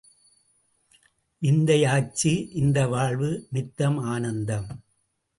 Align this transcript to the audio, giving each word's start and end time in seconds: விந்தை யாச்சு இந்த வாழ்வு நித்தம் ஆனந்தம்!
விந்தை 1.41 1.81
யாச்சு 1.81 2.31
இந்த 2.53 2.87
வாழ்வு 2.87 3.29
நித்தம் 3.49 3.99
ஆனந்தம்! 4.05 4.67